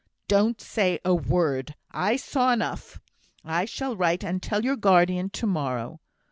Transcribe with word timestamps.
Don't 0.27 0.59
say 0.59 0.99
a 1.05 1.13
word. 1.13 1.75
I 1.91 2.15
saw 2.15 2.51
enough. 2.51 2.99
I 3.45 3.65
shall 3.65 3.95
write 3.95 4.23
and 4.23 4.41
tell 4.41 4.65
your 4.65 4.75
guardian 4.75 5.29
to 5.29 5.45
morrow." 5.45 5.99